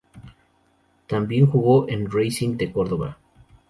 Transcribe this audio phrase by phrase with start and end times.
[1.05, 3.19] Tambien jugo en Racing de Cordoba.